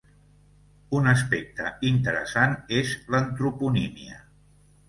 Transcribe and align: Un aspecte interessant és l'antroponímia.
Un 0.99 1.09
aspecte 1.11 1.67
interessant 1.89 2.57
és 2.81 2.97
l'antroponímia. 3.13 4.19